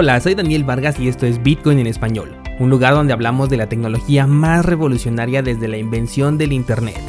Hola, 0.00 0.20
soy 0.20 0.36
Daniel 0.36 0.62
Vargas 0.62 1.00
y 1.00 1.08
esto 1.08 1.26
es 1.26 1.42
Bitcoin 1.42 1.80
en 1.80 1.88
español, 1.88 2.36
un 2.60 2.70
lugar 2.70 2.94
donde 2.94 3.12
hablamos 3.12 3.50
de 3.50 3.56
la 3.56 3.68
tecnología 3.68 4.28
más 4.28 4.64
revolucionaria 4.64 5.42
desde 5.42 5.66
la 5.66 5.76
invención 5.76 6.38
del 6.38 6.52
Internet. 6.52 7.00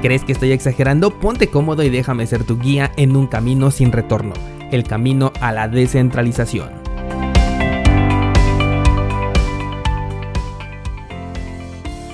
¿Crees 0.00 0.24
que 0.24 0.32
estoy 0.32 0.52
exagerando? 0.52 1.10
Ponte 1.10 1.48
cómodo 1.48 1.82
y 1.82 1.90
déjame 1.90 2.26
ser 2.26 2.44
tu 2.44 2.58
guía 2.58 2.90
en 2.96 3.14
un 3.14 3.26
camino 3.26 3.70
sin 3.70 3.92
retorno, 3.92 4.32
el 4.72 4.84
camino 4.84 5.34
a 5.42 5.52
la 5.52 5.68
descentralización. 5.68 6.70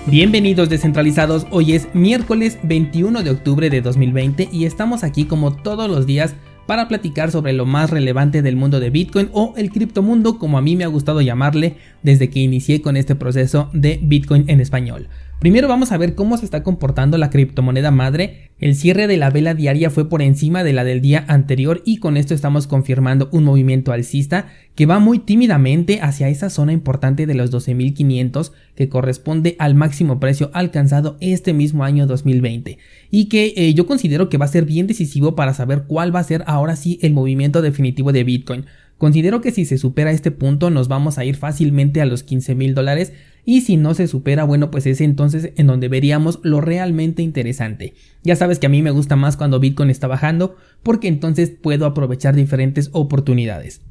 Bienvenidos 0.06 0.68
descentralizados, 0.68 1.46
hoy 1.50 1.74
es 1.74 1.94
miércoles 1.94 2.58
21 2.64 3.22
de 3.22 3.30
octubre 3.30 3.70
de 3.70 3.80
2020 3.80 4.48
y 4.50 4.64
estamos 4.64 5.04
aquí 5.04 5.26
como 5.26 5.54
todos 5.54 5.88
los 5.88 6.04
días 6.04 6.34
para 6.66 6.88
platicar 6.88 7.30
sobre 7.30 7.52
lo 7.52 7.66
más 7.66 7.90
relevante 7.90 8.42
del 8.42 8.56
mundo 8.56 8.80
de 8.80 8.90
Bitcoin 8.90 9.28
o 9.32 9.54
el 9.56 9.70
criptomundo 9.70 10.38
como 10.38 10.58
a 10.58 10.62
mí 10.62 10.76
me 10.76 10.84
ha 10.84 10.88
gustado 10.88 11.20
llamarle 11.20 11.76
desde 12.04 12.30
que 12.30 12.38
inicié 12.38 12.80
con 12.80 12.96
este 12.96 13.16
proceso 13.16 13.68
de 13.72 13.98
Bitcoin 14.00 14.44
en 14.46 14.60
español. 14.60 15.08
Primero 15.40 15.68
vamos 15.68 15.92
a 15.92 15.98
ver 15.98 16.14
cómo 16.14 16.38
se 16.38 16.46
está 16.46 16.62
comportando 16.62 17.18
la 17.18 17.28
criptomoneda 17.28 17.90
madre. 17.90 18.50
El 18.58 18.74
cierre 18.74 19.06
de 19.06 19.18
la 19.18 19.28
vela 19.28 19.52
diaria 19.52 19.90
fue 19.90 20.08
por 20.08 20.22
encima 20.22 20.64
de 20.64 20.72
la 20.72 20.84
del 20.84 21.02
día 21.02 21.24
anterior 21.28 21.82
y 21.84 21.98
con 21.98 22.16
esto 22.16 22.32
estamos 22.32 22.66
confirmando 22.66 23.28
un 23.30 23.44
movimiento 23.44 23.92
alcista 23.92 24.46
que 24.74 24.86
va 24.86 25.00
muy 25.00 25.18
tímidamente 25.18 26.00
hacia 26.00 26.28
esa 26.28 26.48
zona 26.48 26.72
importante 26.72 27.26
de 27.26 27.34
los 27.34 27.52
12.500 27.52 28.52
que 28.74 28.88
corresponde 28.88 29.56
al 29.58 29.74
máximo 29.74 30.18
precio 30.18 30.50
alcanzado 30.54 31.18
este 31.20 31.52
mismo 31.52 31.84
año 31.84 32.06
2020 32.06 32.78
y 33.10 33.26
que 33.26 33.52
eh, 33.56 33.74
yo 33.74 33.86
considero 33.86 34.30
que 34.30 34.38
va 34.38 34.46
a 34.46 34.48
ser 34.48 34.64
bien 34.64 34.86
decisivo 34.86 35.34
para 35.34 35.52
saber 35.52 35.84
cuál 35.86 36.14
va 36.14 36.20
a 36.20 36.24
ser 36.24 36.42
ahora 36.46 36.76
sí 36.76 36.98
el 37.02 37.12
movimiento 37.12 37.60
definitivo 37.60 38.12
de 38.12 38.24
Bitcoin. 38.24 38.64
Considero 38.98 39.40
que 39.40 39.50
si 39.50 39.64
se 39.64 39.78
supera 39.78 40.12
este 40.12 40.30
punto 40.30 40.70
nos 40.70 40.88
vamos 40.88 41.18
a 41.18 41.24
ir 41.24 41.36
fácilmente 41.36 42.00
a 42.00 42.06
los 42.06 42.22
15 42.22 42.54
mil 42.54 42.74
dólares 42.74 43.12
y 43.44 43.60
si 43.60 43.76
no 43.76 43.94
se 43.94 44.06
supera, 44.06 44.44
bueno, 44.44 44.70
pues 44.70 44.86
es 44.86 45.00
entonces 45.00 45.52
en 45.56 45.66
donde 45.66 45.88
veríamos 45.88 46.40
lo 46.42 46.60
realmente 46.60 47.22
interesante. 47.22 47.94
Ya 48.22 48.36
sabes 48.36 48.58
que 48.58 48.66
a 48.66 48.70
mí 48.70 48.82
me 48.82 48.90
gusta 48.90 49.16
más 49.16 49.36
cuando 49.36 49.60
Bitcoin 49.60 49.90
está 49.90 50.06
bajando 50.06 50.56
porque 50.82 51.08
entonces 51.08 51.50
puedo 51.50 51.86
aprovechar 51.86 52.34
diferentes 52.34 52.90
oportunidades. 52.92 53.82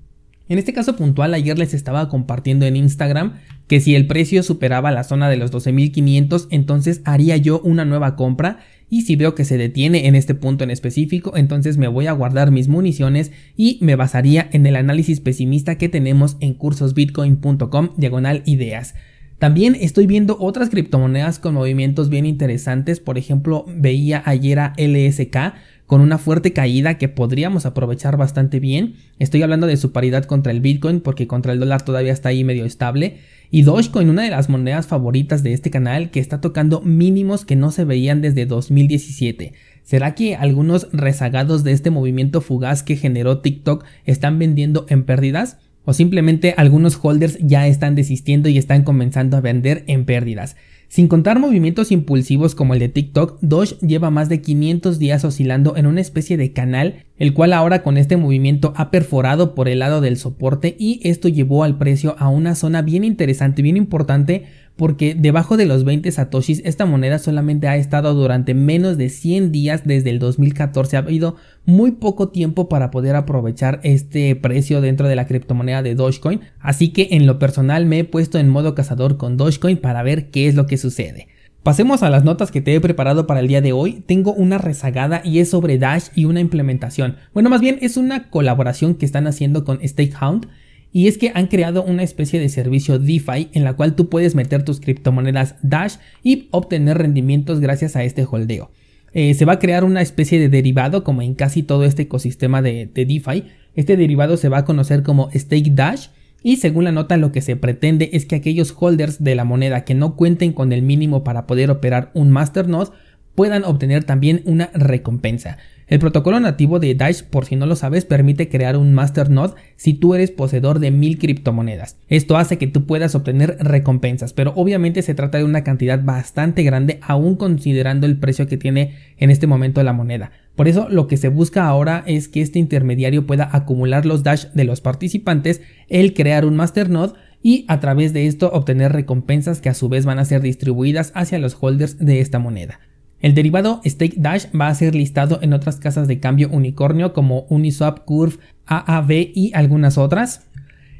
En 0.53 0.59
este 0.59 0.71
caso 0.71 0.95
puntual 0.95 1.33
ayer 1.33 1.57
les 1.57 1.73
estaba 1.73 2.07
compartiendo 2.09 2.67
en 2.67 2.75
Instagram 2.75 3.39
que 3.65 3.79
si 3.79 3.95
el 3.95 4.05
precio 4.05 4.43
superaba 4.43 4.91
la 4.91 5.03
zona 5.03 5.27
de 5.27 5.35
los 5.35 5.51
12.500 5.51 6.45
entonces 6.51 7.01
haría 7.05 7.37
yo 7.37 7.59
una 7.61 7.85
nueva 7.85 8.15
compra 8.15 8.59
y 8.87 9.01
si 9.01 9.15
veo 9.15 9.33
que 9.33 9.45
se 9.45 9.57
detiene 9.57 10.05
en 10.05 10.13
este 10.13 10.35
punto 10.35 10.63
en 10.63 10.69
específico 10.69 11.35
entonces 11.37 11.77
me 11.77 11.87
voy 11.87 12.05
a 12.05 12.11
guardar 12.11 12.51
mis 12.51 12.67
municiones 12.67 13.31
y 13.57 13.79
me 13.81 13.95
basaría 13.95 14.47
en 14.51 14.67
el 14.67 14.75
análisis 14.75 15.21
pesimista 15.21 15.79
que 15.79 15.89
tenemos 15.89 16.37
en 16.39 16.53
cursosbitcoin.com 16.53 17.89
diagonal 17.97 18.43
ideas. 18.45 18.93
También 19.39 19.75
estoy 19.75 20.05
viendo 20.05 20.37
otras 20.39 20.69
criptomonedas 20.69 21.39
con 21.39 21.55
movimientos 21.55 22.09
bien 22.09 22.25
interesantes. 22.25 22.99
Por 22.99 23.17
ejemplo, 23.17 23.65
veía 23.67 24.21
ayer 24.25 24.59
a 24.59 24.73
LSK 24.77 25.55
con 25.93 26.01
una 26.01 26.17
fuerte 26.17 26.53
caída 26.53 26.97
que 26.97 27.07
podríamos 27.07 27.67
aprovechar 27.67 28.17
bastante 28.17 28.59
bien. 28.59 28.95
Estoy 29.19 29.43
hablando 29.43 29.67
de 29.67 29.77
su 29.77 29.91
paridad 29.91 30.23
contra 30.23 30.51
el 30.51 30.59
Bitcoin 30.59 31.01
porque 31.01 31.27
contra 31.27 31.53
el 31.53 31.59
dólar 31.59 31.85
todavía 31.85 32.11
está 32.11 32.29
ahí 32.29 32.43
medio 32.43 32.65
estable. 32.65 33.17
Y 33.51 33.61
Dogecoin, 33.61 34.09
una 34.09 34.23
de 34.23 34.31
las 34.31 34.49
monedas 34.49 34.87
favoritas 34.87 35.43
de 35.43 35.53
este 35.53 35.69
canal 35.69 36.09
que 36.09 36.19
está 36.19 36.41
tocando 36.41 36.81
mínimos 36.81 37.45
que 37.45 37.55
no 37.55 37.69
se 37.69 37.85
veían 37.85 38.23
desde 38.23 38.47
2017. 38.47 39.53
¿Será 39.83 40.15
que 40.15 40.35
algunos 40.35 40.87
rezagados 40.93 41.63
de 41.63 41.73
este 41.73 41.91
movimiento 41.91 42.41
fugaz 42.41 42.81
que 42.81 42.95
generó 42.95 43.41
TikTok 43.41 43.85
están 44.05 44.39
vendiendo 44.39 44.87
en 44.89 45.03
pérdidas? 45.03 45.57
o 45.85 45.93
simplemente 45.93 46.53
algunos 46.55 46.97
holders 47.01 47.37
ya 47.41 47.67
están 47.67 47.93
desistiendo 47.93 48.47
y 48.47 48.57
están 48.57 48.83
comenzando 48.83 49.35
a 49.35 49.41
vender 49.41 49.83
en 49.87 50.05
pérdidas. 50.05 50.55
Sin 50.93 51.07
contar 51.07 51.39
movimientos 51.39 51.91
impulsivos 51.91 52.53
como 52.53 52.75
el 52.75 52.79
de 52.79 52.87
TikTok, 52.87 53.39
Doge 53.41 53.77
lleva 53.81 54.11
más 54.11 54.29
de 54.29 54.41
500 54.41 54.99
días 54.99 55.25
oscilando 55.25 55.75
en 55.75 55.87
una 55.87 56.01
especie 56.01 56.37
de 56.37 56.53
canal, 56.53 57.05
el 57.17 57.33
cual 57.33 57.53
ahora 57.53 57.81
con 57.81 57.97
este 57.97 58.15
movimiento 58.15 58.75
ha 58.75 58.91
perforado 58.91 59.55
por 59.55 59.67
el 59.69 59.79
lado 59.79 60.01
del 60.01 60.17
soporte 60.17 60.75
y 60.77 60.99
esto 61.01 61.29
llevó 61.29 61.63
al 61.63 61.79
precio 61.79 62.15
a 62.19 62.29
una 62.29 62.53
zona 62.53 62.83
bien 62.83 63.03
interesante, 63.03 63.63
bien 63.63 63.75
importante 63.75 64.45
porque 64.75 65.15
debajo 65.15 65.57
de 65.57 65.65
los 65.65 65.83
20 65.83 66.11
satoshis 66.11 66.61
esta 66.65 66.85
moneda 66.85 67.19
solamente 67.19 67.67
ha 67.67 67.77
estado 67.77 68.13
durante 68.13 68.53
menos 68.53 68.97
de 68.97 69.09
100 69.09 69.51
días 69.51 69.81
desde 69.85 70.09
el 70.09 70.19
2014. 70.19 70.97
Ha 70.97 70.99
habido 70.99 71.35
muy 71.65 71.91
poco 71.91 72.29
tiempo 72.29 72.69
para 72.69 72.91
poder 72.91 73.15
aprovechar 73.15 73.79
este 73.83 74.35
precio 74.35 74.81
dentro 74.81 75.07
de 75.07 75.15
la 75.15 75.27
criptomoneda 75.27 75.83
de 75.83 75.95
Dogecoin. 75.95 76.41
Así 76.59 76.89
que 76.89 77.09
en 77.11 77.27
lo 77.27 77.39
personal 77.39 77.85
me 77.85 77.99
he 77.99 78.03
puesto 78.03 78.39
en 78.39 78.49
modo 78.49 78.75
cazador 78.75 79.17
con 79.17 79.37
Dogecoin 79.37 79.77
para 79.77 80.03
ver 80.03 80.31
qué 80.31 80.47
es 80.47 80.55
lo 80.55 80.65
que 80.65 80.77
sucede. 80.77 81.27
Pasemos 81.63 82.03
a 82.03 82.09
las 82.09 82.25
notas 82.25 82.51
que 82.51 82.59
te 82.59 82.75
he 82.75 82.81
preparado 82.81 83.25
para 83.25 83.39
el 83.39 83.47
día 83.47 83.61
de 83.61 83.71
hoy. 83.71 84.03
Tengo 84.05 84.33
una 84.33 84.57
rezagada 84.57 85.21
y 85.23 85.39
es 85.39 85.49
sobre 85.49 85.77
Dash 85.77 86.07
y 86.13 86.25
una 86.25 86.41
implementación. 86.41 87.15
Bueno, 87.33 87.49
más 87.49 87.61
bien 87.61 87.77
es 87.81 87.95
una 87.95 88.29
colaboración 88.29 88.95
que 88.95 89.05
están 89.05 89.27
haciendo 89.27 89.63
con 89.63 89.79
StakeHound 89.79 90.47
y 90.93 91.07
es 91.07 91.17
que 91.17 91.31
han 91.33 91.47
creado 91.47 91.83
una 91.83 92.03
especie 92.03 92.39
de 92.39 92.47
servicio 92.47 92.99
DeFi 92.99 93.49
en 93.51 93.63
la 93.63 93.73
cual 93.73 93.95
tú 93.95 94.09
puedes 94.09 94.35
meter 94.35 94.63
tus 94.63 94.79
criptomonedas 94.79 95.55
Dash 95.63 95.95
y 96.23 96.47
obtener 96.51 96.99
rendimientos 96.99 97.59
gracias 97.59 97.95
a 97.95 98.03
este 98.03 98.25
holdeo. 98.29 98.71
Eh, 99.11 99.33
se 99.33 99.45
va 99.45 99.53
a 99.53 99.59
crear 99.59 99.83
una 99.83 100.01
especie 100.01 100.39
de 100.39 100.49
derivado 100.49 101.03
como 101.03 101.21
en 101.23 101.33
casi 101.33 101.63
todo 101.63 101.83
este 101.83 102.03
ecosistema 102.03 102.61
de, 102.61 102.89
de 102.93 103.05
DeFi. 103.05 103.43
Este 103.75 103.97
derivado 103.97 104.37
se 104.37 104.49
va 104.49 104.59
a 104.59 104.65
conocer 104.65 105.01
como 105.01 105.29
Stake 105.31 105.71
Dash 105.71 106.07
y 106.43 106.57
según 106.57 106.83
la 106.83 106.91
nota 106.91 107.17
lo 107.17 107.31
que 107.31 107.41
se 107.41 107.55
pretende 107.55 108.11
es 108.13 108.25
que 108.25 108.35
aquellos 108.35 108.75
holders 108.77 109.23
de 109.23 109.33
la 109.33 109.45
moneda 109.45 109.85
que 109.85 109.95
no 109.95 110.15
cuenten 110.15 110.53
con 110.53 110.73
el 110.73 110.83
mínimo 110.83 111.23
para 111.23 111.47
poder 111.47 111.71
operar 111.71 112.11
un 112.13 112.29
masternode 112.29 112.91
puedan 113.33 113.63
obtener 113.63 114.03
también 114.03 114.41
una 114.45 114.69
recompensa. 114.73 115.57
El 115.87 115.99
protocolo 115.99 116.39
nativo 116.39 116.79
de 116.79 116.95
Dash, 116.95 117.23
por 117.23 117.45
si 117.45 117.55
no 117.55 117.65
lo 117.65 117.75
sabes, 117.75 118.05
permite 118.05 118.47
crear 118.47 118.77
un 118.77 118.93
masternode 118.93 119.55
si 119.75 119.93
tú 119.93 120.15
eres 120.15 120.31
poseedor 120.31 120.79
de 120.79 120.91
mil 120.91 121.19
criptomonedas. 121.19 121.97
Esto 122.07 122.37
hace 122.37 122.57
que 122.57 122.67
tú 122.67 122.85
puedas 122.85 123.15
obtener 123.15 123.57
recompensas, 123.59 124.33
pero 124.33 124.53
obviamente 124.55 125.01
se 125.01 125.13
trata 125.13 125.37
de 125.37 125.43
una 125.43 125.63
cantidad 125.63 126.01
bastante 126.03 126.63
grande 126.63 126.99
aún 127.01 127.35
considerando 127.35 128.07
el 128.07 128.17
precio 128.17 128.47
que 128.47 128.57
tiene 128.57 128.95
en 129.17 129.29
este 129.29 129.47
momento 129.47 129.83
la 129.83 129.93
moneda. 129.93 130.31
Por 130.55 130.67
eso 130.67 130.87
lo 130.89 131.07
que 131.07 131.17
se 131.17 131.29
busca 131.29 131.67
ahora 131.67 132.03
es 132.05 132.27
que 132.27 132.41
este 132.41 132.59
intermediario 132.59 133.25
pueda 133.25 133.49
acumular 133.51 134.05
los 134.05 134.23
Dash 134.23 134.45
de 134.53 134.63
los 134.63 134.81
participantes, 134.81 135.61
el 135.89 136.13
crear 136.13 136.45
un 136.45 136.55
masternode 136.55 137.13
y 137.41 137.65
a 137.67 137.79
través 137.79 138.13
de 138.13 138.27
esto 138.27 138.49
obtener 138.53 138.93
recompensas 138.93 139.59
que 139.59 139.69
a 139.69 139.73
su 139.73 139.89
vez 139.89 140.05
van 140.05 140.19
a 140.19 140.25
ser 140.25 140.41
distribuidas 140.41 141.11
hacia 141.13 141.39
los 141.39 141.57
holders 141.59 141.97
de 141.99 142.21
esta 142.21 142.39
moneda. 142.39 142.79
El 143.23 143.33
derivado 143.35 143.79
Stake 143.85 144.17
Dash 144.17 144.47
va 144.53 144.67
a 144.67 144.75
ser 144.75 144.95
listado 144.95 145.39
en 145.41 145.53
otras 145.53 145.77
casas 145.77 146.09
de 146.09 146.19
cambio 146.19 146.49
unicornio 146.51 147.13
como 147.13 147.45
Uniswap, 147.47 147.99
Curve, 148.03 148.35
AAV 148.65 149.11
y 149.33 149.51
algunas 149.55 149.97
otras. 149.97 150.45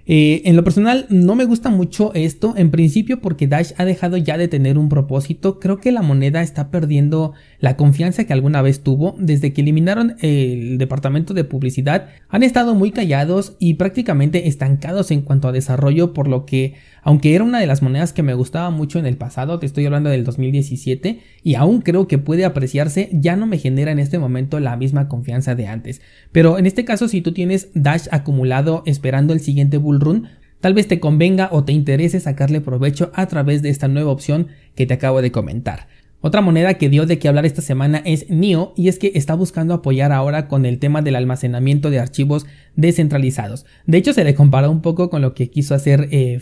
Eh, 0.06 0.42
en 0.46 0.58
lo 0.58 0.66
personal 0.66 1.06
no 1.10 1.34
me 1.36 1.46
gusta 1.46 1.70
mucho 1.70 2.14
esto, 2.14 2.56
en 2.58 2.72
principio 2.72 3.22
porque 3.22 3.48
Dash 3.48 3.72
ha 3.78 3.86
dejado 3.86 4.18
ya 4.18 4.38
de 4.38 4.50
tener 4.50 4.78
un 4.78 4.90
propósito, 4.90 5.60
creo 5.62 5.78
que 5.78 5.94
la 5.94 6.02
moneda 6.02 6.42
está 6.42 6.72
perdiendo 6.72 7.32
la 7.60 7.78
confianza 7.78 8.26
que 8.26 8.34
alguna 8.34 8.62
vez 8.62 8.82
tuvo, 8.82 9.16
desde 9.18 9.54
que 9.54 9.62
eliminaron 9.62 10.18
el 10.20 10.78
departamento 10.78 11.34
de 11.34 11.46
publicidad 11.46 12.10
han 12.28 12.44
estado 12.44 12.76
muy 12.76 12.92
callados 12.92 13.56
y 13.60 13.76
prácticamente 13.76 14.50
estancados 14.50 15.10
en 15.12 15.22
cuanto 15.22 15.48
a 15.48 15.54
desarrollo, 15.54 16.14
por 16.14 16.28
lo 16.28 16.46
que 16.46 16.74
aunque 17.04 17.36
era 17.36 17.44
una 17.44 17.60
de 17.60 17.68
las 17.68 17.82
monedas 17.82 18.14
que 18.14 18.24
me 18.24 18.34
gustaba 18.34 18.70
mucho 18.70 18.98
en 18.98 19.06
el 19.06 19.18
pasado, 19.18 19.60
te 19.60 19.66
estoy 19.66 19.86
hablando 19.86 20.10
del 20.10 20.24
2017, 20.24 21.20
y 21.44 21.56
aún 21.56 21.82
creo 21.82 22.08
que 22.08 22.18
puede 22.18 22.46
apreciarse, 22.46 23.10
ya 23.12 23.36
no 23.36 23.46
me 23.46 23.58
genera 23.58 23.92
en 23.92 24.00
este 24.00 24.20
momento 24.20 24.60
la 24.60 24.78
misma 24.78 25.10
confianza 25.10 25.54
de 25.54 25.68
antes. 25.68 26.02
Pero 26.32 26.58
en 26.58 26.66
este 26.66 26.86
caso, 26.86 27.08
si 27.08 27.22
tú 27.22 27.34
tienes 27.34 27.70
Dash 27.74 28.08
acumulado 28.12 28.84
esperando 28.86 29.34
el 29.34 29.42
siguiente 29.42 29.78
bull 29.78 29.93
run, 30.00 30.30
tal 30.60 30.74
vez 30.74 30.88
te 30.88 31.00
convenga 31.00 31.50
o 31.52 31.64
te 31.64 31.74
interese 31.74 32.20
sacarle 32.20 32.62
provecho 32.62 33.12
a 33.14 33.28
través 33.28 33.62
de 33.62 33.70
esta 33.70 33.88
nueva 33.88 34.12
opción 34.12 34.48
que 34.76 34.86
te 34.86 34.94
acabo 34.94 35.22
de 35.22 35.32
comentar. 35.32 35.88
Otra 36.26 36.40
moneda 36.40 36.76
que 36.76 36.88
dio 36.88 37.06
de 37.06 37.20
qué 37.20 37.28
hablar 37.28 37.46
esta 37.46 37.62
semana 37.62 38.02
es 38.06 38.30
NIO 38.30 38.72
y 38.78 38.88
es 38.88 38.98
que 38.98 39.12
está 39.14 39.36
buscando 39.36 39.74
apoyar 39.74 40.14
ahora 40.14 40.48
con 40.48 40.66
el 40.66 40.80
tema 40.80 41.02
del 41.02 41.18
almacenamiento 41.18 41.90
de 41.90 42.00
archivos 42.00 42.46
descentralizados. 42.78 43.66
De 43.88 43.98
hecho 43.98 44.14
se 44.14 44.24
le 44.24 44.34
comparó 44.34 44.72
un 44.72 44.82
poco 44.82 45.10
con 45.10 45.22
lo 45.22 45.34
que 45.34 45.50
quiso 45.50 45.76
hacer 45.76 46.08
eh, 46.12 46.40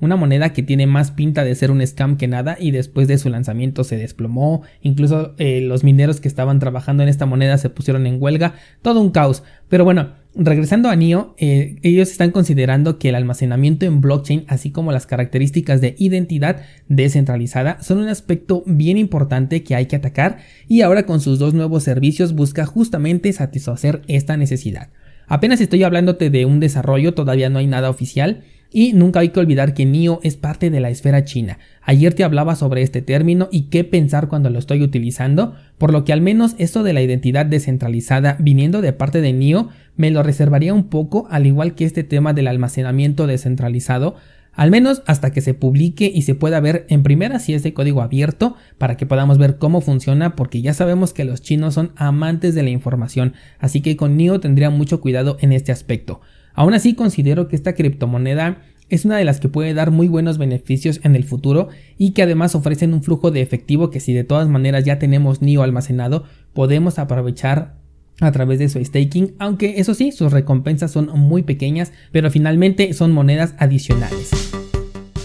una 0.00 0.16
moneda 0.16 0.52
que 0.52 0.62
tiene 0.62 0.86
más 0.86 1.12
pinta 1.12 1.44
de 1.44 1.54
ser 1.54 1.70
un 1.70 1.84
scam 1.86 2.18
que 2.18 2.28
nada 2.28 2.58
y 2.60 2.72
después 2.72 3.08
de 3.08 3.16
su 3.16 3.30
lanzamiento 3.30 3.84
se 3.84 3.96
desplomó, 3.96 4.64
incluso 4.82 5.34
eh, 5.38 5.62
los 5.62 5.82
mineros 5.82 6.20
que 6.20 6.28
estaban 6.28 6.58
trabajando 6.58 7.02
en 7.02 7.08
esta 7.08 7.24
moneda 7.24 7.56
se 7.56 7.70
pusieron 7.70 8.06
en 8.06 8.20
huelga, 8.20 8.52
todo 8.82 9.00
un 9.00 9.12
caos. 9.12 9.44
Pero 9.70 9.86
bueno, 9.86 10.10
Regresando 10.38 10.90
a 10.90 10.96
NIO, 10.96 11.34
eh, 11.38 11.76
ellos 11.82 12.10
están 12.10 12.30
considerando 12.30 12.98
que 12.98 13.08
el 13.08 13.14
almacenamiento 13.14 13.86
en 13.86 14.02
blockchain, 14.02 14.44
así 14.48 14.70
como 14.70 14.92
las 14.92 15.06
características 15.06 15.80
de 15.80 15.94
identidad 15.98 16.60
descentralizada, 16.88 17.80
son 17.80 17.98
un 17.98 18.08
aspecto 18.08 18.62
bien 18.66 18.98
importante 18.98 19.62
que 19.62 19.74
hay 19.74 19.86
que 19.86 19.96
atacar 19.96 20.40
y 20.68 20.82
ahora 20.82 21.06
con 21.06 21.20
sus 21.20 21.38
dos 21.38 21.54
nuevos 21.54 21.84
servicios 21.84 22.34
busca 22.34 22.66
justamente 22.66 23.32
satisfacer 23.32 24.02
esta 24.08 24.36
necesidad. 24.36 24.90
Apenas 25.26 25.62
estoy 25.62 25.84
hablándote 25.84 26.28
de 26.28 26.44
un 26.44 26.60
desarrollo, 26.60 27.14
todavía 27.14 27.48
no 27.48 27.58
hay 27.58 27.66
nada 27.66 27.88
oficial, 27.88 28.44
y 28.76 28.92
nunca 28.92 29.20
hay 29.20 29.30
que 29.30 29.40
olvidar 29.40 29.72
que 29.72 29.86
NIO 29.86 30.20
es 30.22 30.36
parte 30.36 30.68
de 30.68 30.80
la 30.80 30.90
esfera 30.90 31.24
china. 31.24 31.58
Ayer 31.80 32.12
te 32.12 32.24
hablaba 32.24 32.56
sobre 32.56 32.82
este 32.82 33.00
término 33.00 33.48
y 33.50 33.70
qué 33.70 33.84
pensar 33.84 34.28
cuando 34.28 34.50
lo 34.50 34.58
estoy 34.58 34.82
utilizando, 34.82 35.54
por 35.78 35.94
lo 35.94 36.04
que 36.04 36.12
al 36.12 36.20
menos 36.20 36.54
esto 36.58 36.82
de 36.82 36.92
la 36.92 37.00
identidad 37.00 37.46
descentralizada 37.46 38.36
viniendo 38.38 38.82
de 38.82 38.92
parte 38.92 39.22
de 39.22 39.32
NIO 39.32 39.70
me 39.96 40.10
lo 40.10 40.22
reservaría 40.22 40.74
un 40.74 40.90
poco, 40.90 41.26
al 41.30 41.46
igual 41.46 41.74
que 41.74 41.86
este 41.86 42.04
tema 42.04 42.34
del 42.34 42.48
almacenamiento 42.48 43.26
descentralizado, 43.26 44.16
al 44.52 44.70
menos 44.70 45.02
hasta 45.06 45.30
que 45.30 45.40
se 45.40 45.54
publique 45.54 46.12
y 46.14 46.20
se 46.20 46.34
pueda 46.34 46.60
ver 46.60 46.84
en 46.90 47.02
primera 47.02 47.38
si 47.38 47.54
es 47.54 47.62
de 47.62 47.72
código 47.72 48.02
abierto 48.02 48.56
para 48.76 48.98
que 48.98 49.06
podamos 49.06 49.38
ver 49.38 49.56
cómo 49.56 49.80
funciona 49.80 50.36
porque 50.36 50.60
ya 50.60 50.74
sabemos 50.74 51.14
que 51.14 51.24
los 51.24 51.40
chinos 51.40 51.72
son 51.72 51.92
amantes 51.96 52.54
de 52.54 52.62
la 52.62 52.68
información, 52.68 53.32
así 53.58 53.80
que 53.80 53.96
con 53.96 54.18
NIO 54.18 54.38
tendría 54.38 54.68
mucho 54.68 55.00
cuidado 55.00 55.38
en 55.40 55.52
este 55.52 55.72
aspecto. 55.72 56.20
Aún 56.56 56.74
así 56.74 56.94
considero 56.94 57.46
que 57.46 57.54
esta 57.54 57.74
criptomoneda 57.74 58.62
es 58.88 59.04
una 59.04 59.16
de 59.16 59.24
las 59.24 59.40
que 59.40 59.48
puede 59.48 59.74
dar 59.74 59.90
muy 59.90 60.08
buenos 60.08 60.38
beneficios 60.38 61.00
en 61.04 61.14
el 61.14 61.24
futuro 61.24 61.68
y 61.98 62.12
que 62.12 62.22
además 62.22 62.54
ofrecen 62.54 62.94
un 62.94 63.02
flujo 63.02 63.30
de 63.30 63.42
efectivo 63.42 63.90
que 63.90 64.00
si 64.00 64.12
de 64.12 64.24
todas 64.24 64.48
maneras 64.48 64.84
ya 64.84 64.98
tenemos 64.98 65.42
NIO 65.42 65.62
almacenado 65.62 66.24
podemos 66.54 66.98
aprovechar 66.98 67.76
a 68.20 68.32
través 68.32 68.58
de 68.58 68.70
su 68.70 68.82
staking, 68.82 69.34
aunque 69.38 69.74
eso 69.78 69.92
sí, 69.92 70.10
sus 70.10 70.32
recompensas 70.32 70.90
son 70.90 71.10
muy 71.18 71.42
pequeñas, 71.42 71.92
pero 72.12 72.30
finalmente 72.30 72.94
son 72.94 73.12
monedas 73.12 73.54
adicionales. 73.58 74.30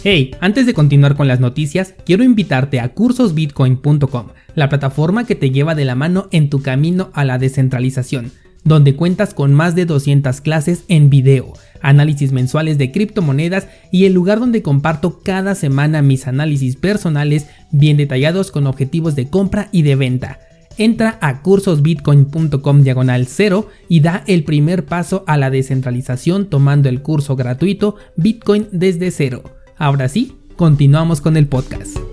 Hey, 0.04 0.32
antes 0.42 0.66
de 0.66 0.74
continuar 0.74 1.16
con 1.16 1.30
las 1.30 1.40
noticias, 1.40 1.94
quiero 2.06 2.24
invitarte 2.24 2.82
a 2.82 2.90
cursosbitcoin.com, 2.90 4.28
la 4.56 4.68
plataforma 4.68 5.26
que 5.26 5.36
te 5.36 5.52
lleva 5.52 5.76
de 5.76 5.86
la 5.86 5.96
mano 5.96 6.28
en 6.32 6.50
tu 6.50 6.62
camino 6.62 7.12
a 7.14 7.24
la 7.24 7.38
descentralización, 7.38 8.32
donde 8.64 8.96
cuentas 8.96 9.34
con 9.34 9.54
más 9.54 9.76
de 9.76 9.86
200 9.86 10.42
clases 10.42 10.84
en 10.88 11.10
video, 11.10 11.54
análisis 11.82 12.32
mensuales 12.32 12.78
de 12.78 12.92
criptomonedas 12.92 13.68
y 13.92 14.06
el 14.06 14.14
lugar 14.14 14.40
donde 14.40 14.62
comparto 14.62 15.22
cada 15.24 15.56
semana 15.56 16.02
mis 16.02 16.28
análisis 16.28 16.76
personales 16.76 17.48
bien 17.72 17.98
detallados 17.98 18.52
con 18.52 18.68
objetivos 18.68 19.16
de 19.16 19.30
compra 19.30 19.70
y 19.72 19.82
de 19.82 19.96
venta 19.96 20.40
entra 20.78 21.18
a 21.22 21.42
cursosbitcoin.com 21.42 22.82
diagonal 22.82 23.28
0 23.28 23.68
y 23.88 24.00
da 24.00 24.24
el 24.28 24.44
primer 24.44 24.86
paso 24.86 25.24
a 25.28 25.38
la 25.38 25.50
descentralización 25.50 26.50
tomando 26.50 26.90
el 26.90 27.02
curso 27.02 27.36
gratuito 27.36 27.96
Bitcoin 28.16 28.68
desde 28.72 29.12
cero. 29.12 29.44
Ahora 29.78 30.08
sí, 30.08 30.38
continuamos 30.56 31.22
con 31.22 31.38
el 31.38 31.48
podcast. 31.48 32.11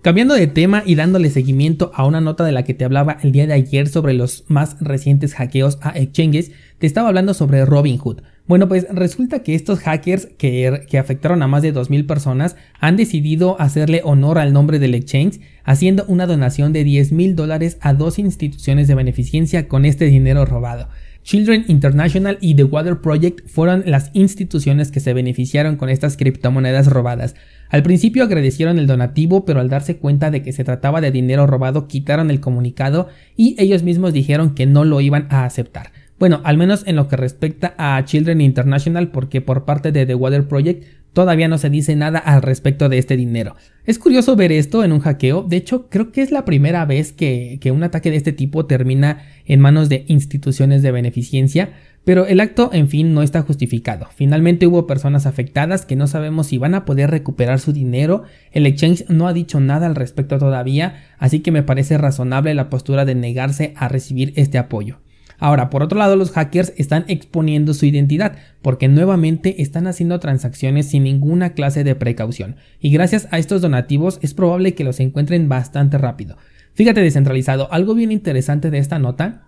Cambiando 0.00 0.34
de 0.34 0.46
tema 0.46 0.84
y 0.86 0.94
dándole 0.94 1.28
seguimiento 1.28 1.90
a 1.92 2.06
una 2.06 2.20
nota 2.20 2.44
de 2.44 2.52
la 2.52 2.62
que 2.62 2.72
te 2.72 2.84
hablaba 2.84 3.18
el 3.22 3.32
día 3.32 3.48
de 3.48 3.54
ayer 3.54 3.88
sobre 3.88 4.14
los 4.14 4.44
más 4.46 4.76
recientes 4.80 5.34
hackeos 5.34 5.78
a 5.82 5.90
exchanges, 5.90 6.52
te 6.78 6.86
estaba 6.86 7.08
hablando 7.08 7.34
sobre 7.34 7.64
Robinhood. 7.64 8.20
Bueno, 8.46 8.68
pues 8.68 8.86
resulta 8.92 9.42
que 9.42 9.56
estos 9.56 9.80
hackers 9.80 10.26
que, 10.38 10.86
que, 10.88 10.98
afectaron 10.98 11.42
a 11.42 11.48
más 11.48 11.62
de 11.62 11.74
2.000 11.74 12.06
personas 12.06 12.56
han 12.78 12.96
decidido 12.96 13.60
hacerle 13.60 14.00
honor 14.04 14.38
al 14.38 14.52
nombre 14.52 14.78
del 14.78 14.94
exchange 14.94 15.40
haciendo 15.64 16.04
una 16.06 16.26
donación 16.26 16.72
de 16.72 16.84
10 16.84 17.12
mil 17.12 17.34
dólares 17.34 17.76
a 17.80 17.92
dos 17.92 18.20
instituciones 18.20 18.86
de 18.86 18.94
beneficencia 18.94 19.66
con 19.66 19.84
este 19.84 20.06
dinero 20.06 20.46
robado. 20.46 20.88
Children 21.28 21.66
International 21.68 22.38
y 22.40 22.54
The 22.54 22.64
Water 22.64 23.02
Project 23.02 23.46
fueron 23.46 23.82
las 23.84 24.10
instituciones 24.14 24.90
que 24.90 25.00
se 25.00 25.12
beneficiaron 25.12 25.76
con 25.76 25.90
estas 25.90 26.16
criptomonedas 26.16 26.86
robadas. 26.86 27.34
Al 27.68 27.82
principio 27.82 28.24
agradecieron 28.24 28.78
el 28.78 28.86
donativo, 28.86 29.44
pero 29.44 29.60
al 29.60 29.68
darse 29.68 29.98
cuenta 29.98 30.30
de 30.30 30.40
que 30.40 30.54
se 30.54 30.64
trataba 30.64 31.02
de 31.02 31.10
dinero 31.10 31.46
robado 31.46 31.86
quitaron 31.86 32.30
el 32.30 32.40
comunicado 32.40 33.08
y 33.36 33.56
ellos 33.58 33.82
mismos 33.82 34.14
dijeron 34.14 34.54
que 34.54 34.64
no 34.64 34.86
lo 34.86 35.02
iban 35.02 35.26
a 35.28 35.44
aceptar. 35.44 35.92
Bueno, 36.18 36.40
al 36.44 36.56
menos 36.56 36.82
en 36.86 36.96
lo 36.96 37.08
que 37.08 37.16
respecta 37.16 37.74
a 37.76 38.02
Children 38.06 38.40
International, 38.40 39.10
porque 39.10 39.42
por 39.42 39.66
parte 39.66 39.92
de 39.92 40.06
The 40.06 40.14
Water 40.14 40.48
Project 40.48 40.82
todavía 41.18 41.48
no 41.48 41.58
se 41.58 41.68
dice 41.68 41.96
nada 41.96 42.20
al 42.20 42.42
respecto 42.42 42.88
de 42.88 42.98
este 42.98 43.16
dinero. 43.16 43.56
Es 43.84 43.98
curioso 43.98 44.36
ver 44.36 44.52
esto 44.52 44.84
en 44.84 44.92
un 44.92 45.00
hackeo, 45.00 45.42
de 45.42 45.56
hecho 45.56 45.88
creo 45.90 46.12
que 46.12 46.22
es 46.22 46.30
la 46.30 46.44
primera 46.44 46.84
vez 46.84 47.10
que, 47.10 47.58
que 47.60 47.72
un 47.72 47.82
ataque 47.82 48.12
de 48.12 48.18
este 48.18 48.32
tipo 48.32 48.66
termina 48.66 49.22
en 49.44 49.58
manos 49.58 49.88
de 49.88 50.04
instituciones 50.06 50.80
de 50.80 50.92
beneficencia, 50.92 51.70
pero 52.04 52.24
el 52.26 52.38
acto 52.38 52.70
en 52.72 52.88
fin 52.88 53.14
no 53.14 53.22
está 53.22 53.42
justificado. 53.42 54.06
Finalmente 54.14 54.68
hubo 54.68 54.86
personas 54.86 55.26
afectadas 55.26 55.84
que 55.84 55.96
no 55.96 56.06
sabemos 56.06 56.46
si 56.46 56.58
van 56.58 56.76
a 56.76 56.84
poder 56.84 57.10
recuperar 57.10 57.58
su 57.58 57.72
dinero, 57.72 58.22
el 58.52 58.66
exchange 58.66 59.04
no 59.08 59.26
ha 59.26 59.32
dicho 59.32 59.58
nada 59.58 59.88
al 59.88 59.96
respecto 59.96 60.38
todavía, 60.38 61.02
así 61.18 61.40
que 61.40 61.50
me 61.50 61.64
parece 61.64 61.98
razonable 61.98 62.54
la 62.54 62.70
postura 62.70 63.04
de 63.04 63.16
negarse 63.16 63.72
a 63.74 63.88
recibir 63.88 64.34
este 64.36 64.56
apoyo. 64.56 65.00
Ahora, 65.38 65.70
por 65.70 65.82
otro 65.82 65.98
lado, 65.98 66.16
los 66.16 66.32
hackers 66.32 66.72
están 66.76 67.04
exponiendo 67.08 67.72
su 67.72 67.86
identidad 67.86 68.36
porque 68.60 68.88
nuevamente 68.88 69.62
están 69.62 69.86
haciendo 69.86 70.18
transacciones 70.18 70.88
sin 70.88 71.04
ninguna 71.04 71.54
clase 71.54 71.84
de 71.84 71.94
precaución 71.94 72.56
y 72.80 72.90
gracias 72.90 73.28
a 73.30 73.38
estos 73.38 73.62
donativos 73.62 74.18
es 74.22 74.34
probable 74.34 74.74
que 74.74 74.84
los 74.84 75.00
encuentren 75.00 75.48
bastante 75.48 75.96
rápido. 75.96 76.36
Fíjate 76.74 77.00
descentralizado, 77.00 77.72
algo 77.72 77.94
bien 77.94 78.12
interesante 78.12 78.70
de 78.70 78.78
esta 78.78 78.98
nota 78.98 79.46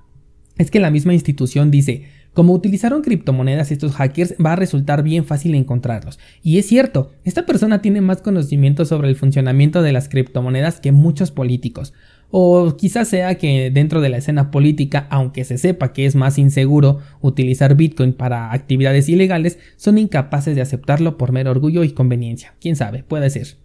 es 0.59 0.71
que 0.71 0.81
la 0.81 0.91
misma 0.91 1.15
institución 1.15 1.71
dice, 1.71 2.05
como 2.33 2.53
utilizaron 2.53 3.03
criptomonedas 3.03 3.73
estos 3.73 3.93
hackers 3.93 4.35
va 4.45 4.53
a 4.53 4.57
resultar 4.57 5.03
bien 5.03 5.25
fácil 5.25 5.55
encontrarlos. 5.55 6.19
Y 6.43 6.59
es 6.59 6.67
cierto, 6.67 7.13
esta 7.25 7.47
persona 7.47 7.83
tiene 7.83 8.01
más 8.01 8.21
conocimiento 8.21 8.85
sobre 8.85 9.09
el 9.09 9.17
funcionamiento 9.17 9.83
de 9.83 9.93
las 9.93 10.09
criptomonedas 10.09 10.81
que 10.81 10.93
muchos 10.93 11.31
políticos. 11.33 11.93
O 12.31 12.77
quizás 12.77 13.09
sea 13.09 13.37
que 13.37 13.71
dentro 13.71 14.01
de 14.01 14.09
la 14.09 14.19
escena 14.19 14.51
política, 14.51 15.07
aunque 15.11 15.45
se 15.45 15.59
sepa 15.59 15.93
que 15.93 16.07
es 16.07 16.15
más 16.15 16.39
inseguro 16.39 16.99
utilizar 17.21 17.75
Bitcoin 17.75 18.13
para 18.13 18.53
actividades 18.53 19.09
ilegales, 19.09 19.59
son 19.77 19.99
incapaces 19.99 20.55
de 20.55 20.63
aceptarlo 20.63 21.19
por 21.19 21.33
mero 21.33 21.51
orgullo 21.51 21.85
y 21.85 21.91
conveniencia. 21.91 22.55
Quién 22.61 22.77
sabe, 22.77 23.03
puede 23.03 23.31
ser. 23.31 23.60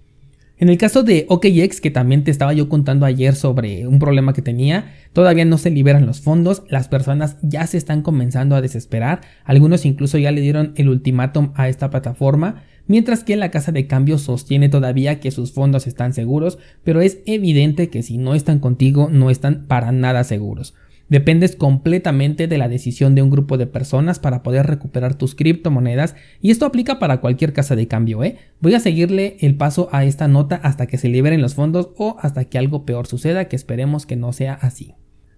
En 0.58 0.70
el 0.70 0.78
caso 0.78 1.04
de 1.04 1.26
OKX, 1.28 1.82
que 1.82 1.92
también 1.92 2.24
te 2.24 2.32
estaba 2.32 2.54
yo 2.54 2.70
contando 2.70 3.06
ayer 3.06 3.36
sobre 3.36 3.88
un 3.88 4.00
problema 4.00 4.32
que 4.32 4.42
tenía, 4.42 4.94
todavía 5.12 5.44
no 5.44 5.58
se 5.58 5.70
liberan 5.70 6.06
los 6.06 6.22
fondos, 6.22 6.64
las 6.70 6.88
personas 6.88 7.36
ya 7.42 7.68
se 7.68 7.78
están 7.78 8.02
comenzando 8.02 8.56
a 8.56 8.62
desesperar, 8.62 9.20
algunos 9.44 9.86
incluso 9.86 10.18
ya 10.18 10.32
le 10.32 10.40
dieron 10.40 10.72
el 10.78 10.88
ultimátum 10.88 11.52
a 11.56 11.68
esta 11.68 11.90
plataforma, 11.90 12.64
mientras 12.88 13.26
que 13.26 13.36
la 13.36 13.52
casa 13.52 13.74
de 13.74 13.86
cambio 13.88 14.18
sostiene 14.18 14.70
todavía 14.70 15.20
que 15.20 15.32
sus 15.32 15.52
fondos 15.52 15.88
están 15.88 16.14
seguros, 16.14 16.58
pero 16.86 17.02
es 17.02 17.18
evidente 17.26 17.90
que 17.90 18.02
si 18.02 18.18
no 18.18 18.34
están 18.34 18.60
contigo 18.60 19.10
no 19.12 19.30
están 19.30 19.66
para 19.68 19.92
nada 19.92 20.24
seguros. 20.24 20.74
Dependes 21.08 21.56
completamente 21.56 22.48
de 22.48 22.58
la 22.58 22.68
decisión 22.68 23.14
de 23.14 23.22
un 23.22 23.30
grupo 23.30 23.58
de 23.58 23.68
personas 23.68 24.18
para 24.18 24.42
poder 24.42 24.66
recuperar 24.66 25.14
tus 25.14 25.36
criptomonedas 25.36 26.16
y 26.42 26.50
esto 26.50 26.66
aplica 26.66 26.98
para 26.98 27.22
cualquier 27.22 27.54
casa 27.54 27.76
de 27.76 27.88
cambio, 27.88 28.24
¿eh? 28.24 28.38
Voy 28.60 28.74
a 28.74 28.80
seguirle 28.80 29.38
el 29.42 29.56
paso 29.56 29.88
a 29.92 30.04
esta 30.04 30.28
nota 30.28 30.56
hasta 30.56 30.88
que 30.88 30.98
se 30.98 31.10
liberen 31.10 31.44
los 31.44 31.54
fondos 31.54 31.90
o 31.98 32.18
hasta 32.22 32.46
que 32.46 32.58
algo 32.58 32.86
peor 32.86 33.06
suceda, 33.06 33.46
que 33.46 33.56
esperemos 33.56 34.08
que 34.08 34.16
no 34.16 34.34
sea 34.34 34.56
así. 34.56 34.96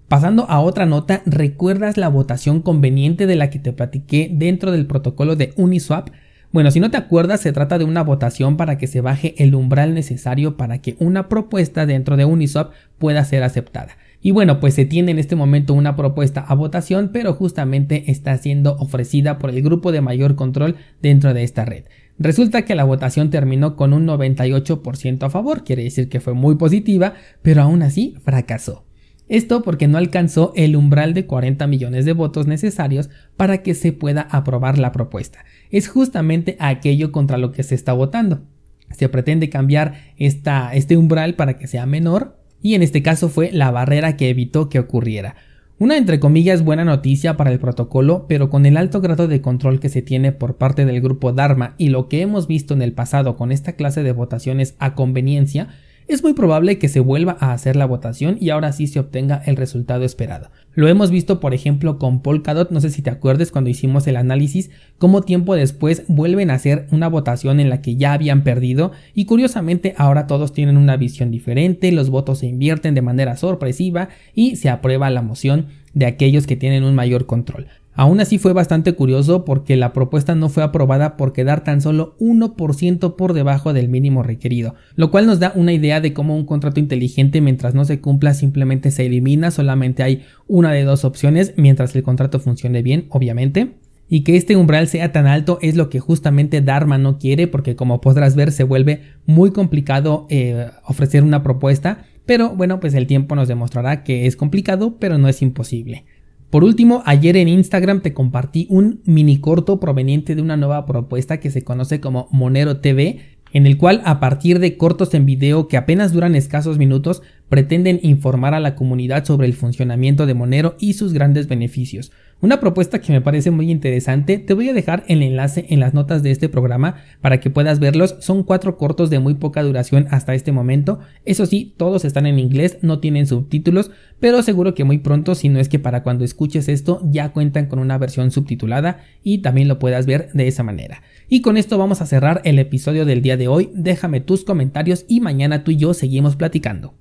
Pasando 0.08 0.50
a 0.50 0.62
otra 0.62 0.86
nota, 0.86 1.22
¿recuerdas 1.26 1.98
la 1.98 2.08
votación 2.08 2.62
conveniente 2.62 3.28
de 3.28 3.36
la 3.36 3.50
que 3.50 3.60
te 3.60 3.74
platiqué 3.74 4.30
dentro 4.32 4.72
del 4.72 4.88
protocolo 4.88 5.36
de 5.36 5.54
Uniswap? 5.58 6.12
Bueno, 6.54 6.72
si 6.72 6.80
no 6.80 6.90
te 6.90 6.96
acuerdas, 6.96 7.42
se 7.42 7.52
trata 7.52 7.78
de 7.78 7.84
una 7.84 8.04
votación 8.04 8.56
para 8.56 8.78
que 8.78 8.88
se 8.88 9.02
baje 9.02 9.36
el 9.38 9.54
umbral 9.54 9.94
necesario 9.94 10.56
para 10.56 10.78
que 10.78 10.96
una 11.00 11.28
propuesta 11.28 11.86
dentro 11.86 12.16
de 12.16 12.24
Uniswap 12.24 12.72
pueda 12.98 13.26
ser 13.26 13.44
aceptada. 13.44 13.98
Y 14.22 14.32
bueno, 14.32 14.60
pues 14.60 14.74
se 14.74 14.86
tiene 14.86 15.12
en 15.12 15.20
este 15.20 15.36
momento 15.36 15.74
una 15.74 15.96
propuesta 15.96 16.42
a 16.42 16.56
votación, 16.56 17.12
pero 17.14 17.34
justamente 17.34 18.12
está 18.12 18.38
siendo 18.38 18.76
ofrecida 18.78 19.38
por 19.38 19.52
el 19.52 19.62
grupo 19.62 19.92
de 19.92 20.02
mayor 20.02 20.36
control 20.36 20.76
dentro 21.02 21.34
de 21.34 21.44
esta 21.44 21.66
red. 21.66 21.86
Resulta 22.20 22.66
que 22.66 22.76
la 22.76 22.84
votación 22.84 23.30
terminó 23.30 23.76
con 23.76 23.94
un 23.94 24.08
98% 24.08 25.24
a 25.24 25.30
favor, 25.30 25.64
quiere 25.64 25.84
decir 25.84 26.10
que 26.10 26.20
fue 26.20 26.34
muy 26.34 26.56
positiva, 26.56 27.14
pero 27.44 27.62
aún 27.62 27.84
así 27.84 28.16
fracasó. 28.24 28.86
Esto 29.30 29.62
porque 29.62 29.88
no 29.88 29.98
alcanzó 29.98 30.54
el 30.56 30.76
umbral 30.76 31.14
de 31.14 31.26
40 31.26 31.68
millones 31.68 32.06
de 32.06 32.14
votos 32.14 32.48
necesarios 32.48 33.10
para 33.36 33.62
que 33.62 33.76
se 33.76 33.92
pueda 33.92 34.22
aprobar 34.22 34.80
la 34.80 34.94
propuesta. 34.94 35.40
Es 35.70 35.90
justamente 35.90 36.56
aquello 36.60 37.12
contra 37.12 37.38
lo 37.38 37.52
que 37.52 37.64
se 37.64 37.76
está 37.76 37.94
votando. 37.94 38.44
Se 38.92 39.10
pretende 39.10 39.50
cambiar 39.50 40.14
esta, 40.18 40.74
este 40.74 40.96
umbral 40.96 41.36
para 41.36 41.58
que 41.58 41.68
sea 41.68 41.86
menor 41.86 42.38
y 42.62 42.76
en 42.76 42.84
este 42.84 43.02
caso 43.04 43.30
fue 43.30 43.52
la 43.52 43.72
barrera 43.72 44.18
que 44.18 44.30
evitó 44.30 44.70
que 44.70 44.80
ocurriera. 44.80 45.36
Una 45.80 45.96
entre 45.96 46.20
comillas 46.20 46.64
buena 46.64 46.86
noticia 46.86 47.38
para 47.38 47.52
el 47.52 47.60
protocolo, 47.60 48.26
pero 48.28 48.50
con 48.50 48.66
el 48.66 48.78
alto 48.78 49.00
grado 49.00 49.28
de 49.28 49.42
control 49.42 49.80
que 49.80 49.90
se 49.90 50.02
tiene 50.02 50.32
por 50.32 50.56
parte 50.56 50.86
del 50.86 51.02
grupo 51.02 51.34
Dharma 51.34 51.76
y 51.78 51.90
lo 51.90 52.10
que 52.10 52.22
hemos 52.22 52.48
visto 52.48 52.74
en 52.74 52.82
el 52.82 52.94
pasado 52.94 53.38
con 53.38 53.52
esta 53.52 53.74
clase 53.74 54.02
de 54.02 54.12
votaciones 54.12 54.76
a 54.80 54.96
conveniencia, 54.96 55.68
es 56.08 56.24
muy 56.24 56.34
probable 56.34 56.80
que 56.80 56.88
se 56.88 57.00
vuelva 57.00 57.38
a 57.40 57.52
hacer 57.52 57.76
la 57.76 57.86
votación 57.86 58.38
y 58.40 58.50
ahora 58.50 58.72
sí 58.72 58.88
se 58.88 59.00
obtenga 59.00 59.42
el 59.46 59.56
resultado 59.56 60.06
esperado. 60.06 60.50
Lo 60.74 60.88
hemos 60.88 61.12
visto 61.12 61.40
por 61.40 61.54
ejemplo 61.54 61.98
con 61.98 62.22
Polkadot, 62.22 62.72
no 62.72 62.80
sé 62.80 62.90
si 62.90 63.02
te 63.02 63.10
acuerdas 63.10 63.52
cuando 63.52 63.70
hicimos 63.70 64.08
el 64.08 64.16
análisis, 64.16 64.70
cómo 64.98 65.22
tiempo 65.22 65.56
después 65.56 66.04
vuelven 66.08 66.52
a 66.52 66.56
hacer 66.56 66.88
una 66.92 67.08
votación 67.08 67.60
en 67.60 67.70
la 67.70 67.82
que 67.82 67.96
ya 67.96 68.14
habían 68.14 68.44
perdido 68.44 68.92
y 69.14 69.26
curiosamente 69.26 69.96
ahora 69.98 70.28
todos 70.28 70.54
tienen 70.54 70.78
una 70.78 70.98
visión 70.98 71.32
diferente, 71.32 71.92
los 71.92 72.10
votos 72.10 72.40
se 72.40 72.48
invierten 72.48 72.96
de 72.96 73.02
manera 73.02 73.36
sorpresiva 73.36 74.10
y 74.34 74.56
se 74.56 74.70
aprueba 74.70 75.10
la 75.10 75.22
moción 75.22 75.68
de 75.94 76.06
aquellos 76.06 76.48
que 76.48 76.56
tienen 76.56 76.84
un 76.84 76.96
mayor 76.96 77.26
control. 77.26 77.68
Aún 77.98 78.20
así 78.20 78.38
fue 78.38 78.54
bastante 78.54 78.94
curioso 78.94 79.44
porque 79.44 79.76
la 79.76 79.92
propuesta 79.92 80.36
no 80.36 80.50
fue 80.50 80.62
aprobada 80.62 81.18
por 81.18 81.34
quedar 81.34 81.64
tan 81.64 81.82
solo 81.82 82.16
1% 82.20 83.16
por 83.16 83.34
debajo 83.34 83.74
del 83.74 83.90
mínimo 83.90 84.22
requerido, 84.22 84.76
lo 84.96 85.10
cual 85.10 85.26
nos 85.26 85.40
da 85.40 85.52
una 85.56 85.74
idea 85.74 86.00
de 86.00 86.14
cómo 86.14 86.36
un 86.36 86.46
contrato 86.46 86.80
inteligente 86.80 87.42
mientras 87.42 87.74
no 87.74 87.86
se 87.86 88.00
cumpla 88.00 88.36
simplemente 88.36 88.92
se 88.92 89.08
elimina, 89.08 89.50
solamente 89.50 90.04
hay 90.04 90.22
una 90.46 90.74
de 90.74 90.84
dos 90.84 91.06
opciones 91.06 91.56
mientras 91.58 91.96
el 91.96 92.04
contrato 92.04 92.40
funcione 92.40 92.84
bien, 92.84 93.08
obviamente. 93.10 93.80
Y 94.08 94.24
que 94.24 94.38
este 94.38 94.56
umbral 94.56 94.88
sea 94.88 95.12
tan 95.12 95.26
alto 95.26 95.58
es 95.64 95.76
lo 95.76 95.90
que 95.90 96.00
justamente 96.00 96.62
Dharma 96.62 97.00
no 97.00 97.18
quiere 97.18 97.48
porque 97.48 97.76
como 97.76 98.00
podrás 98.00 98.36
ver 98.36 98.52
se 98.52 98.64
vuelve 98.64 99.02
muy 99.26 99.50
complicado 99.50 100.28
eh, 100.30 100.70
ofrecer 100.86 101.24
una 101.24 101.42
propuesta, 101.42 102.06
pero 102.28 102.52
bueno 102.56 102.80
pues 102.80 102.94
el 102.94 103.08
tiempo 103.08 103.36
nos 103.36 103.48
demostrará 103.48 104.04
que 104.04 104.28
es 104.28 104.36
complicado 104.36 104.98
pero 105.00 105.18
no 105.18 105.28
es 105.28 105.42
imposible. 105.42 106.06
Por 106.50 106.64
último, 106.64 107.04
ayer 107.06 107.36
en 107.36 107.50
Instagram 107.50 108.02
te 108.02 108.14
compartí 108.14 108.68
un 108.70 109.02
mini 109.04 109.40
corto 109.40 109.82
proveniente 109.82 110.34
de 110.34 110.42
una 110.42 110.56
nueva 110.56 110.86
propuesta 110.86 111.42
que 111.42 111.52
se 111.52 111.64
conoce 111.64 112.00
como 112.00 112.30
Monero 112.32 112.78
TV, 112.78 113.20
en 113.52 113.66
el 113.66 113.78
cual 113.78 114.02
a 114.06 114.22
partir 114.22 114.60
de 114.60 114.78
cortos 114.78 115.14
en 115.14 115.26
video 115.26 115.68
que 115.68 115.76
apenas 115.76 116.14
duran 116.14 116.36
escasos 116.36 116.78
minutos 116.78 117.22
pretenden 117.50 118.00
informar 118.02 118.54
a 118.54 118.62
la 118.62 118.76
comunidad 118.76 119.26
sobre 119.26 119.48
el 119.48 119.54
funcionamiento 119.54 120.26
de 120.26 120.36
Monero 120.36 120.76
y 120.80 120.94
sus 120.94 121.12
grandes 121.12 121.48
beneficios. 121.48 122.12
Una 122.40 122.60
propuesta 122.60 123.02
que 123.02 123.12
me 123.12 123.20
parece 123.20 123.50
muy 123.50 123.72
interesante, 123.72 124.38
te 124.38 124.54
voy 124.54 124.70
a 124.70 124.74
dejar 124.74 125.04
el 125.08 125.24
enlace 125.24 125.66
en 125.70 125.80
las 125.80 125.96
notas 125.96 126.22
de 126.22 126.30
este 126.30 126.50
programa 126.50 126.98
para 127.20 127.40
que 127.40 127.50
puedas 127.50 127.80
verlos. 127.80 128.16
Son 128.20 128.44
cuatro 128.44 128.78
cortos 128.78 129.10
de 129.10 129.18
muy 129.18 129.34
poca 129.34 129.64
duración 129.64 130.06
hasta 130.12 130.36
este 130.36 130.52
momento. 130.52 131.00
Eso 131.26 131.48
sí, 131.48 131.74
todos 131.78 132.06
están 132.06 132.28
en 132.28 132.38
inglés, 132.38 132.78
no 132.84 133.00
tienen 133.00 133.26
subtítulos, 133.26 133.90
pero 134.20 134.44
seguro 134.44 134.76
que 134.76 134.84
muy 134.84 135.00
pronto, 135.00 135.34
si 135.34 135.50
no 135.50 135.60
es 135.60 135.68
que 135.68 135.80
para 135.80 136.04
cuando 136.04 136.24
escuches 136.24 136.70
esto, 136.70 137.02
ya 137.10 137.34
cuentan 137.34 137.66
con 137.66 137.80
una 137.80 137.98
versión 137.98 138.30
subtitulada 138.30 139.00
y 139.24 139.40
también 139.40 139.68
lo 139.68 139.80
puedas 139.80 140.06
ver 140.06 140.30
de 140.34 140.48
esa 140.48 140.62
manera. 140.62 141.02
Y 141.28 141.42
con 141.42 141.58
esto 141.58 141.80
vamos 141.80 142.02
a 142.02 142.06
cerrar 142.06 142.42
el 142.46 142.60
episodio 142.60 143.06
del 143.06 143.24
día 143.24 143.38
de 143.38 143.48
hoy. 143.48 143.72
Déjame 143.74 144.22
tus 144.22 144.44
comentarios 144.44 145.06
y 145.08 145.22
mañana 145.22 145.64
tú 145.64 145.72
y 145.72 145.78
yo 145.78 145.96
seguimos 145.96 146.36
platicando. 146.36 146.94